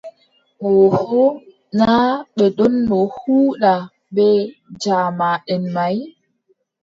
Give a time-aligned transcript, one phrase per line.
[0.73, 1.21] Ooho,
[1.77, 3.73] naa ɓe ɗonno huuda
[4.13, 4.39] bee
[4.81, 5.95] jaamanʼen may.